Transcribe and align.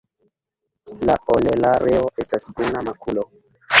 La 1.09 1.17
orelareo 1.35 2.09
estas 2.25 2.49
bruna 2.59 2.85
makulo. 2.89 3.29